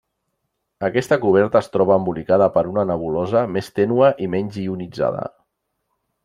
Aquesta 0.87 1.17
coberta 1.25 1.59
es 1.59 1.69
troba 1.75 1.97
embolicada 2.01 2.47
per 2.55 2.63
una 2.71 2.85
nebulosa 2.93 3.45
més 3.59 3.69
tènue 3.81 4.11
i 4.27 4.31
menys 4.37 4.59
ionitzada. 4.65 5.23